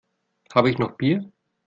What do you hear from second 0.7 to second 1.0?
ich noch